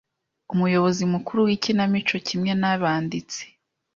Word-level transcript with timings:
umuyobozi 0.53 1.03
mukuru 1.13 1.39
w'ikinamico 1.47 2.15
Kimwe 2.27 2.51
n'abanditsi 2.61 3.41